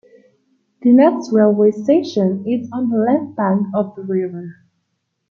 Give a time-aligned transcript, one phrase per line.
[0.81, 4.55] Dinant's railway station is on the left bank of the river.